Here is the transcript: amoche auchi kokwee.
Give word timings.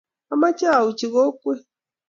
amoche 0.33 0.65
auchi 0.79 1.05
kokwee. 1.13 1.61